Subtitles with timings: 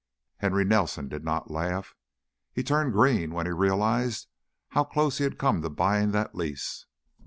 [0.37, 1.93] Henry Nelson did not laugh.
[2.51, 4.25] He turned green when he realized
[4.69, 6.87] how close he had come to buying that lease.